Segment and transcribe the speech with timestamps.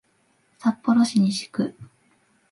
[0.57, 1.75] 札幌市西区